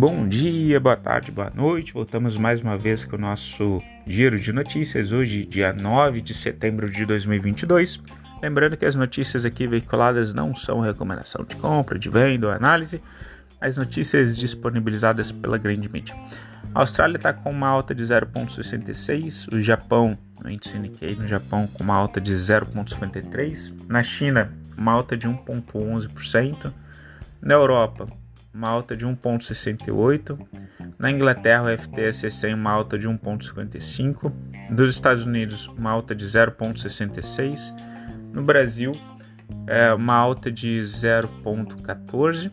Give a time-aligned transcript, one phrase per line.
[0.00, 1.92] Bom dia, boa tarde, boa noite.
[1.92, 5.12] Voltamos mais uma vez com o nosso giro de notícias.
[5.12, 8.00] Hoje, dia 9 de setembro de 2022.
[8.42, 13.02] Lembrando que as notícias aqui veiculadas não são recomendação de compra, de venda ou análise.
[13.60, 16.16] As notícias disponibilizadas pela grande mídia.
[16.74, 21.66] A Austrália está com uma alta de 0,66, o Japão, o índice Nikkei no Japão
[21.74, 26.72] com uma alta de 0,53, na China uma alta de 1,11%,
[27.42, 28.08] na Europa
[28.52, 30.38] uma alta de 1,68%.
[30.98, 34.32] Na Inglaterra, o FTSE 100 uma alta de 1,55%.
[34.70, 37.74] Dos Estados Unidos, uma alta de 0,66%.
[38.32, 38.92] No Brasil,
[39.66, 42.52] é uma alta de 0,14%.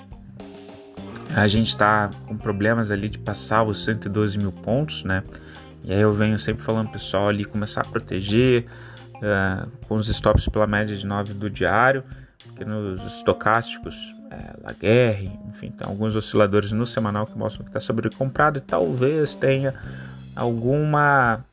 [1.36, 5.22] A gente está com problemas ali de passar os 112 mil pontos, né?
[5.84, 8.66] E aí eu venho sempre falando pessoal ali começar a proteger
[9.16, 12.04] uh, com os stops pela média de 9 do diário,
[12.44, 17.80] porque nos estocásticos é, Laguerre, enfim, tem alguns osciladores no semanal que mostram que está
[17.80, 19.74] sobrecomprado e talvez tenha
[20.36, 21.44] alguma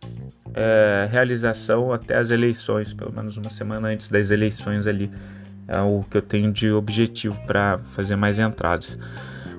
[0.55, 5.11] é, realização até as eleições, pelo menos uma semana antes das eleições ali,
[5.67, 8.99] é o que eu tenho de objetivo para fazer mais entradas.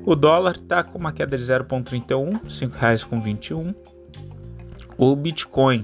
[0.05, 3.73] O dólar está com uma queda de 0,31, R$ 5,21.
[4.97, 5.83] O Bitcoin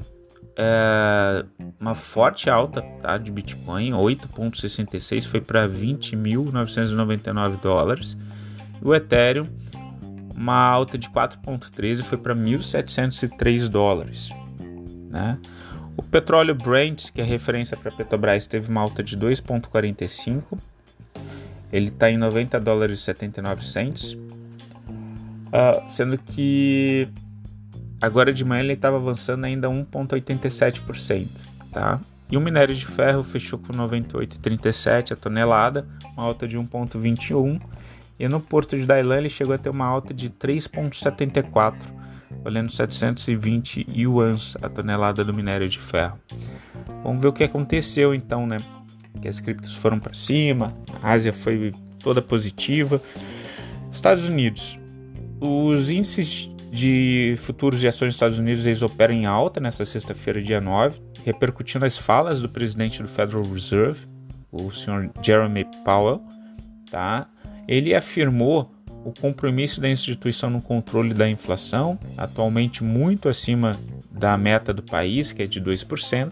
[0.58, 1.46] é,
[1.80, 8.18] uma forte alta tá, de Bitcoin, 8,66 foi para 20.999 dólares.
[8.82, 9.48] O Ethereum,
[10.36, 14.32] uma alta de 4,13 foi para 1.703 dólares.
[15.10, 15.38] Né?
[15.96, 20.58] O petróleo Brent, que é referência para Petrobras, teve uma alta de 2,45.
[21.72, 24.14] Ele está em 90 dólares e 79 cents.
[24.14, 27.10] Uh, sendo que
[28.02, 31.28] Agora de manhã ele estava avançando ainda 1,87%,
[31.72, 32.02] tá?
[32.32, 37.62] E o minério de ferro fechou com 98,37 a tonelada, uma alta de 1,21.
[38.18, 41.76] E no porto de Dailan ele chegou a ter uma alta de 3,74,
[42.44, 46.18] valendo 720 yuans a tonelada do minério de ferro.
[47.04, 48.58] Vamos ver o que aconteceu então, né?
[49.22, 53.02] Que as criptos foram para cima, a Ásia foi toda positiva.
[53.92, 54.80] Estados Unidos,
[55.40, 60.42] os índices de futuros de ações dos Estados Unidos, eles operam em alta nessa sexta-feira,
[60.42, 64.08] dia 9, repercutindo as falas do presidente do Federal Reserve,
[64.50, 66.22] o senhor Jeremy Powell,
[66.90, 67.28] tá?
[67.68, 68.72] Ele afirmou
[69.04, 73.78] o compromisso da instituição no controle da inflação, atualmente muito acima
[74.10, 76.31] da meta do país, que é de 2%,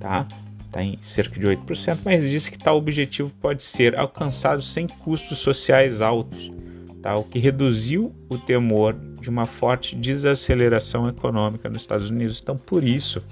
[0.00, 0.26] tá?
[0.66, 5.38] Está em cerca de 8%, mas disse que tal objetivo pode ser alcançado sem custos
[5.38, 6.52] sociais altos,
[7.00, 7.16] tá?
[7.16, 12.40] o que reduziu o temor de uma forte desaceleração econômica nos Estados Unidos.
[12.42, 13.22] Então, por isso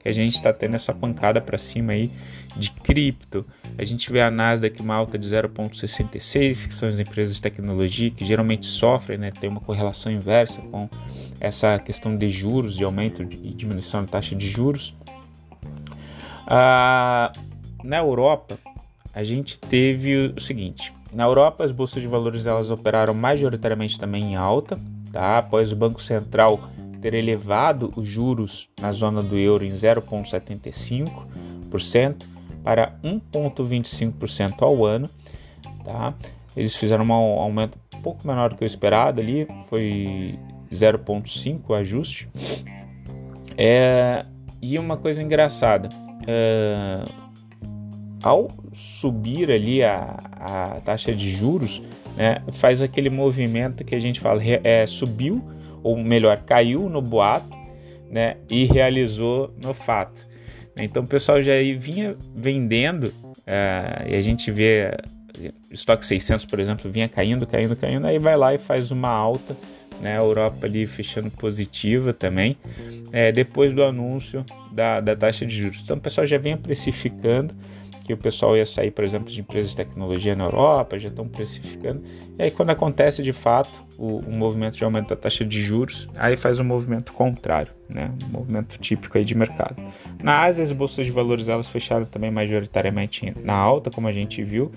[0.00, 2.10] que a gente está tendo essa pancada para cima aí
[2.56, 3.44] de cripto.
[3.76, 8.10] A gente vê a Nasdaq uma alta de 0,66, que são as empresas de tecnologia
[8.10, 10.88] que geralmente sofrem, né, tem uma correlação inversa com
[11.40, 14.94] essa questão de juros, de aumento e diminuição da taxa de juros.
[16.46, 17.32] Ah,
[17.82, 18.58] na Europa,
[19.12, 24.32] a gente teve o seguinte: na Europa, as bolsas de valores elas operaram majoritariamente também
[24.32, 24.78] em alta,
[25.14, 25.38] tá?
[25.38, 26.60] após o Banco Central
[27.00, 32.16] ter elevado os juros na zona do euro em 0,75%
[32.62, 35.08] para 1,25% ao ano.
[35.84, 36.14] Tá?
[36.56, 40.36] Eles fizeram um aumento um pouco menor do que o esperado ali, foi
[40.72, 42.28] 0,5% o ajuste.
[43.56, 44.26] É,
[44.60, 45.88] e uma coisa engraçada,
[46.26, 47.04] é,
[48.22, 51.80] ao subir ali a, a taxa de juros,
[52.16, 55.44] né, faz aquele movimento que a gente fala, é, subiu,
[55.82, 57.56] ou melhor, caiu no boato
[58.10, 60.26] né, e realizou no fato.
[60.78, 63.12] Então o pessoal já vinha vendendo,
[63.46, 64.90] é, e a gente vê
[65.70, 69.56] estoque 600, por exemplo, vinha caindo, caindo, caindo, aí vai lá e faz uma alta,
[70.00, 72.56] né, a Europa ali fechando positiva também,
[73.12, 75.80] é, depois do anúncio da, da taxa de juros.
[75.82, 77.54] Então o pessoal já vinha precificando,
[78.04, 81.26] que o pessoal ia sair, por exemplo, de empresas de tecnologia na Europa, já estão
[81.26, 82.02] precificando.
[82.38, 86.06] E aí, quando acontece de fato o, o movimento de aumento da taxa de juros,
[86.14, 88.12] aí faz um movimento contrário, né?
[88.28, 89.76] um movimento típico aí de mercado.
[90.22, 94.42] Na Ásia, as bolsas de valores elas fecharam também majoritariamente na alta, como a gente
[94.42, 94.70] viu,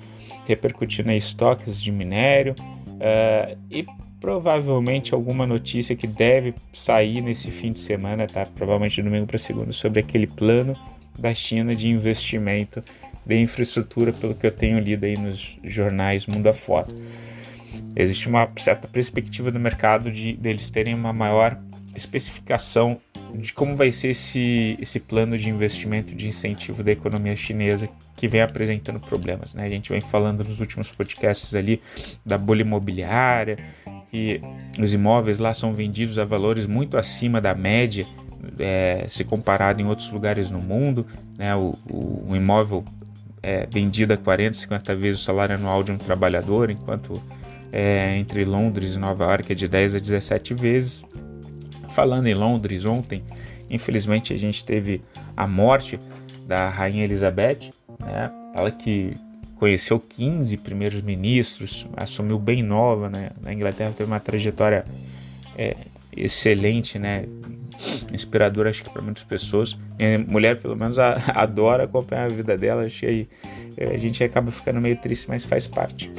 [0.45, 3.85] repercutindo em estoques de minério uh, e
[4.21, 8.45] provavelmente alguma notícia que deve sair nesse fim de semana, tá?
[8.45, 10.75] Provavelmente domingo para segunda, sobre aquele plano
[11.17, 12.81] da China de investimento
[13.27, 16.87] de infraestrutura, pelo que eu tenho lido aí nos jornais mundo afora.
[17.95, 21.59] Existe uma certa perspectiva do mercado de deles terem uma maior
[21.95, 22.99] especificação
[23.33, 28.27] de como vai ser esse, esse plano de investimento de incentivo da economia chinesa que
[28.27, 29.53] vem apresentando problemas.
[29.53, 29.65] Né?
[29.65, 31.81] A gente vem falando nos últimos podcasts ali
[32.25, 33.57] da bolha imobiliária,
[34.09, 34.39] que
[34.79, 38.07] os imóveis lá são vendidos a valores muito acima da média,
[38.59, 41.05] é, se comparado em outros lugares no mundo.
[41.37, 41.53] Né?
[41.55, 42.85] O, o, o imóvel
[43.47, 47.23] é vendido a 40, 50 vezes o salário anual de um trabalhador, enquanto
[47.71, 51.01] é, entre Londres e Nova York é de 10 a 17 vezes.
[51.91, 53.23] Falando em Londres, ontem,
[53.69, 55.01] infelizmente, a gente teve
[55.35, 55.97] a morte
[56.45, 58.29] da Rainha Elizabeth, né?
[58.53, 59.13] ela que
[59.55, 63.31] conheceu 15 primeiros ministros, assumiu bem nova, né?
[63.41, 64.85] Na Inglaterra teve uma trajetória
[65.57, 65.75] é,
[66.15, 67.25] excelente, né?
[68.13, 69.77] Inspiradora, acho que para muitas pessoas.
[70.27, 72.87] Mulher, pelo menos, a, adora acompanhar a vida dela.
[72.89, 73.27] Que
[73.77, 76.11] é, a gente acaba ficando meio triste, mas faz parte.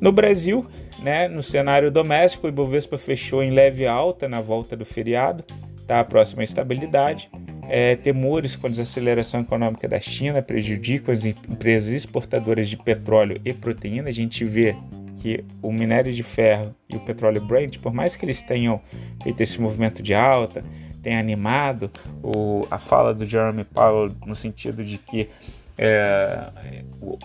[0.00, 0.66] No Brasil,
[1.02, 5.44] né, no cenário doméstico, o Ibovespa fechou em leve alta na volta do feriado,
[5.86, 7.30] tá próxima à estabilidade.
[7.70, 13.52] É, temores com a desaceleração econômica da China prejudicam as empresas exportadoras de petróleo e
[13.52, 14.08] proteína.
[14.08, 14.74] A gente vê
[15.20, 18.80] que o minério de ferro e o petróleo Brent, por mais que eles tenham
[19.22, 20.64] feito esse movimento de alta,
[21.02, 21.90] tenha animado
[22.22, 25.28] o, a fala do Jeremy Powell no sentido de que
[25.76, 26.50] é,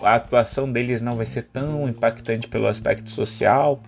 [0.02, 3.82] a atuação deles não vai ser tão impactante pelo aspecto social,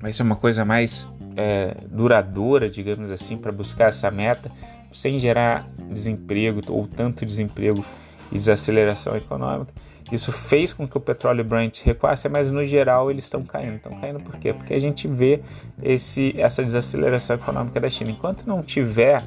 [0.00, 1.06] vai ser uma coisa mais
[1.36, 4.50] é, duradoura, digamos assim, para buscar essa meta
[4.92, 7.84] sem gerar desemprego ou tanto desemprego
[8.32, 9.72] e desaceleração econômica.
[10.10, 13.76] Isso fez com que o petróleo Brent recuasse, mas no geral eles estão caindo.
[13.76, 14.52] Estão caindo por quê?
[14.52, 15.40] Porque a gente vê
[15.82, 18.10] esse, essa desaceleração econômica da China.
[18.10, 19.22] Enquanto não tiver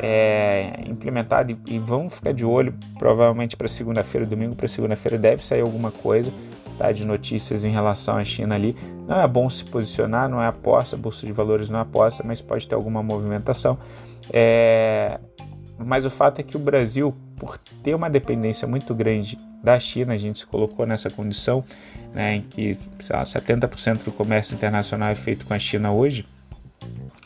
[0.00, 5.60] é, implementado, e, vamos ficar de olho, provavelmente para segunda-feira, domingo para segunda-feira deve sair
[5.60, 6.32] alguma coisa
[6.76, 8.76] tá, de notícias em relação à China ali.
[9.06, 12.40] Não é bom se posicionar, não é aposta, Bolsa de Valores não é aposta, mas
[12.40, 13.78] pode ter alguma movimentação.
[14.32, 15.20] É,
[15.78, 20.14] mas o fato é que o Brasil, por ter uma dependência muito grande da China,
[20.14, 21.64] a gente se colocou nessa condição
[22.14, 22.78] né, em que
[23.10, 26.24] lá, 70% do comércio internacional é feito com a China hoje,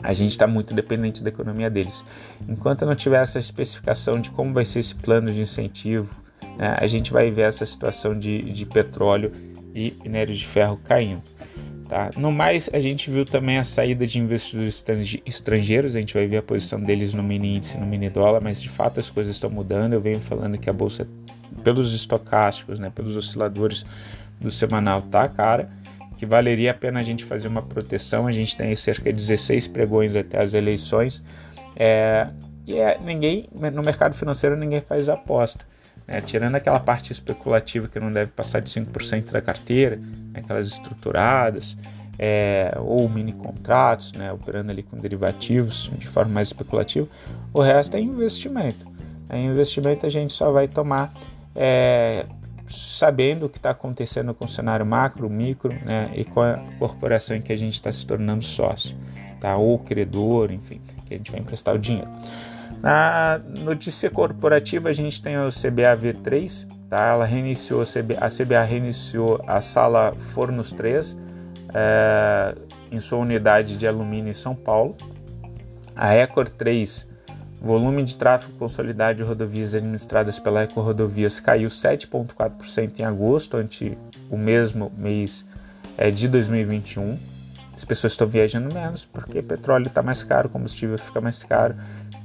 [0.03, 2.03] a gente está muito dependente da economia deles.
[2.47, 6.13] Enquanto não tiver essa especificação de como vai ser esse plano de incentivo,
[6.57, 9.31] né, a gente vai ver essa situação de, de petróleo
[9.73, 11.21] e minério de ferro caindo.
[11.91, 12.09] Tá?
[12.15, 14.81] No mais, a gente viu também a saída de investidores
[15.25, 18.61] estrangeiros, a gente vai ver a posição deles no mini índice, no mini dólar, mas
[18.61, 19.91] de fato as coisas estão mudando.
[19.91, 21.05] Eu venho falando que a bolsa,
[21.65, 23.85] pelos estocásticos, né, pelos osciladores
[24.39, 25.69] do semanal, tá cara,
[26.17, 28.25] que valeria a pena a gente fazer uma proteção.
[28.25, 31.21] A gente tem cerca de 16 pregões até as eleições.
[31.75, 32.25] É,
[32.65, 35.65] e é, ninguém, no mercado financeiro, ninguém faz aposta.
[36.11, 36.19] Né?
[36.19, 40.41] Tirando aquela parte especulativa que não deve passar de 5% da carteira, né?
[40.43, 41.77] aquelas estruturadas,
[42.19, 44.31] é, ou mini contratos, né?
[44.33, 47.07] operando ali com derivativos de forma mais especulativa,
[47.53, 48.85] o resto é investimento.
[49.31, 51.13] Em investimento a gente só vai tomar
[51.55, 52.25] é,
[52.67, 56.11] sabendo o que está acontecendo com o cenário macro, micro né?
[56.13, 58.95] e com a corporação em que a gente está se tornando sócio,
[59.39, 59.55] tá?
[59.55, 62.09] ou credor, enfim, que a gente vai emprestar o dinheiro.
[62.81, 67.09] Na notícia corporativa, a gente tem o CBA V3, tá?
[67.09, 71.15] Ela reiniciou, a CBA reiniciou a sala Fornos 3
[71.73, 72.55] é,
[72.91, 74.95] em sua unidade de alumínio em São Paulo.
[75.95, 77.07] A Ecor 3,
[77.61, 83.95] volume de tráfego consolidado de rodovias administradas pela Ecor Rodovias caiu 7,4% em agosto, ante
[84.27, 85.45] o mesmo mês
[85.97, 87.30] é, de 2021.
[87.73, 91.75] As pessoas estão viajando menos porque petróleo está mais caro, combustível fica mais caro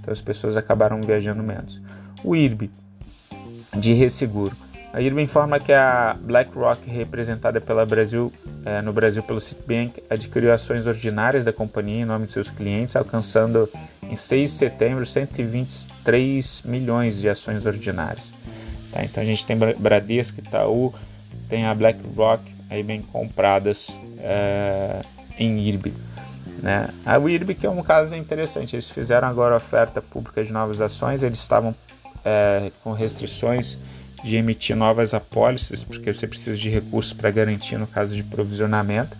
[0.07, 1.81] então as pessoas acabaram viajando menos.
[2.23, 2.71] O IRB,
[3.75, 4.57] de resseguro.
[4.93, 8.33] A IRB informa que a BlackRock, representada pela Brasil,
[8.65, 12.95] é, no Brasil pelo Citibank, adquiriu ações ordinárias da companhia em nome de seus clientes,
[12.95, 13.69] alcançando
[14.00, 18.33] em 6 de setembro 123 milhões de ações ordinárias.
[18.93, 19.05] Tá?
[19.05, 20.95] Então a gente tem Bradesco, Itaú,
[21.49, 25.03] tem a BlackRock aí bem compradas é,
[25.38, 25.93] em IRB.
[26.62, 26.88] Né?
[27.05, 27.16] A
[27.55, 31.75] que é um caso interessante, eles fizeram agora oferta pública de novas ações, eles estavam
[32.25, 33.78] é, com restrições
[34.25, 39.16] de emitir novas apólices, porque você precisa de recursos para garantir no caso de provisionamento.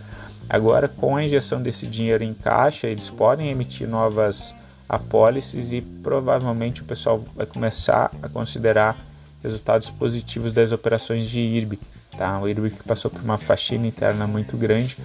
[0.49, 4.53] Agora, com a injeção desse dinheiro em caixa, eles podem emitir novas
[4.87, 8.97] apólices e provavelmente o pessoal vai começar a considerar
[9.43, 11.79] resultados positivos das operações de IRB.
[12.17, 12.39] Tá?
[12.39, 14.97] O IRB que passou por uma faxina interna muito grande,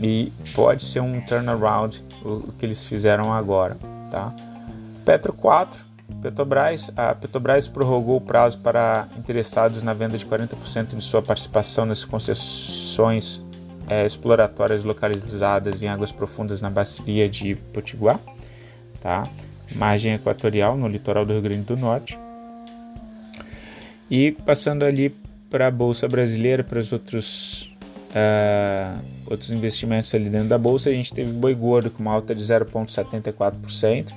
[0.00, 3.76] e pode ser um turnaround o, que eles fizeram agora,
[4.10, 4.34] tá?
[5.04, 5.78] Petro 4,
[6.22, 11.84] Petrobras, a Petrobras prorrogou o prazo para interessados na venda de 40% de sua participação
[11.84, 13.42] nas concessões
[13.88, 18.18] é, exploratórias localizadas em águas profundas na bacia de Potiguar,
[19.02, 19.24] tá?
[19.74, 22.18] Margem equatorial no litoral do Rio Grande do Norte.
[24.10, 25.14] E passando ali
[25.50, 27.53] para a bolsa brasileira, para os outros
[28.14, 32.34] uh, outros investimentos ali dentro da bolsa, a gente teve boi gordo com uma alta
[32.34, 34.12] de 0,74%.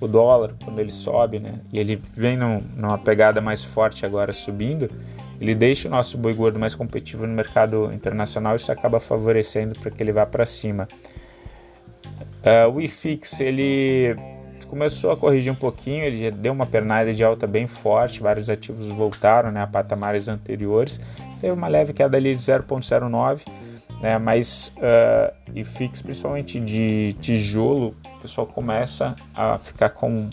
[0.00, 4.32] O dólar, quando ele sobe, né, e ele vem num, numa pegada mais forte agora
[4.32, 4.88] subindo,
[5.38, 9.90] ele deixa o nosso boi gordo mais competitivo no mercado internacional isso acaba favorecendo para
[9.90, 10.88] que ele vá para cima.
[12.40, 14.16] Uh, o IFIX, ele
[14.68, 18.88] começou a corrigir um pouquinho, ele deu uma pernada de alta bem forte, vários ativos
[18.88, 21.00] voltaram né, a patamares anteriores,
[21.40, 23.40] teve uma leve queda ali de 0,09,
[24.00, 30.28] né, mas uh, e fix, principalmente de tijolo, o pessoal começa a ficar com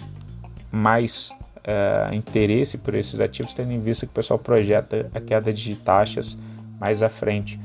[0.72, 5.52] mais uh, interesse por esses ativos, tendo em vista que o pessoal projeta a queda
[5.52, 6.38] de taxas
[6.80, 7.60] mais à frente.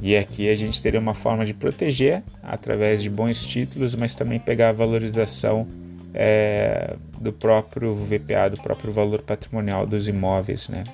[0.00, 4.38] E aqui a gente teria uma forma de proteger através de bons títulos, mas também
[4.38, 5.66] pegar a valorização
[6.14, 10.68] é, do próprio VPA, do próprio valor patrimonial dos imóveis.
[10.68, 10.84] Né?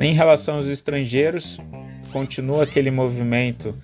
[0.00, 1.58] Em relação aos estrangeiros,
[2.12, 3.74] continua aquele movimento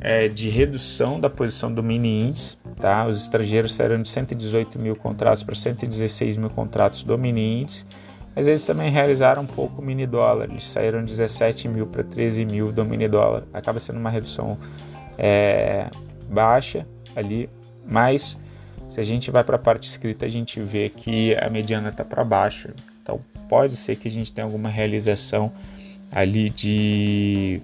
[0.00, 2.56] é, de redução da posição do mini índice.
[2.80, 3.06] Tá?
[3.06, 7.86] Os estrangeiros saíram de 118 mil contratos para 116 mil contratos do mini índice
[8.36, 12.04] mas eles também realizaram um pouco o mini dólar, eles saíram de 17 mil para
[12.04, 13.44] 13 mil do mini dólar.
[13.50, 14.58] Acaba sendo uma redução
[15.16, 15.88] é,
[16.28, 17.48] baixa ali,
[17.88, 18.38] mas
[18.96, 22.02] se a gente vai para a parte escrita, a gente vê que a mediana está
[22.02, 22.70] para baixo.
[23.02, 25.52] Então pode ser que a gente tenha alguma realização
[26.10, 27.60] ali de,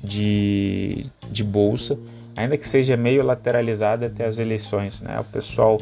[0.00, 1.98] de, de bolsa,
[2.36, 5.00] ainda que seja meio lateralizada até as eleições.
[5.00, 5.18] Né?
[5.18, 5.76] O pessoal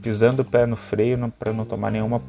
[0.00, 2.22] pisando o pé no freio para não tomar nenhuma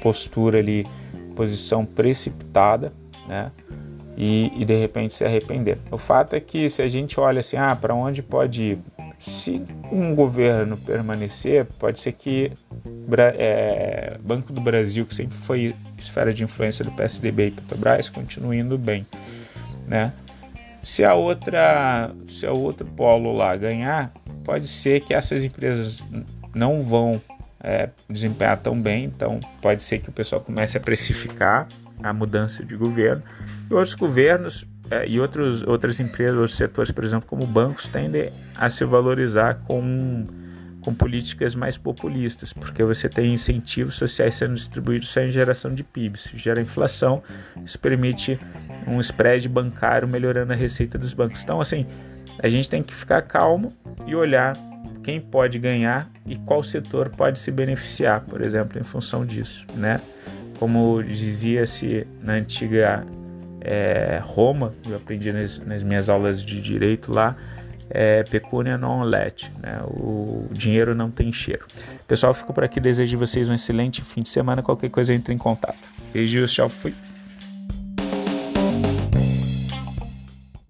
[0.00, 0.86] postura ali,
[1.34, 2.92] posição precipitada,
[3.26, 3.50] né?
[4.16, 5.78] E, e, de repente se arrepender.
[5.90, 8.78] O fato é que se a gente olha assim, ah, para onde pode ir?
[9.22, 12.50] Se um governo permanecer, pode ser que
[13.38, 18.58] é, Banco do Brasil, que sempre foi esfera de influência do PSDB e Petrobras, continue
[18.58, 19.06] indo bem,
[19.86, 20.12] né?
[20.82, 24.12] Se a outra, se a outro polo lá ganhar,
[24.42, 26.02] pode ser que essas empresas
[26.52, 27.22] não vão
[27.62, 31.68] é, desempenhar tão bem, então pode ser que o pessoal comece a precificar
[32.02, 33.22] a mudança de governo.
[33.70, 34.66] E outros governos
[35.06, 40.26] e outros, outras empresas, outros setores, por exemplo, como bancos, tendem a se valorizar com,
[40.80, 46.16] com políticas mais populistas, porque você tem incentivos sociais sendo distribuídos sem geração de PIB.
[46.16, 47.22] Isso gera inflação,
[47.64, 48.38] isso permite
[48.86, 51.42] um spread bancário melhorando a receita dos bancos.
[51.42, 51.86] Então, assim,
[52.38, 53.72] a gente tem que ficar calmo
[54.06, 54.56] e olhar
[55.02, 60.00] quem pode ganhar e qual setor pode se beneficiar, por exemplo, em função disso, né?
[60.58, 63.04] Como dizia-se na antiga
[63.64, 67.36] é, Roma, eu aprendi nas, nas, minhas aulas de direito lá,
[67.88, 69.80] é, pecunia non let, né?
[69.86, 71.66] o dinheiro não tem cheiro.
[72.06, 75.38] Pessoal, fico por aqui, desejo vocês um excelente fim de semana, qualquer coisa entre em
[75.38, 75.90] contato.
[76.12, 76.94] Beijos, tchau, fui.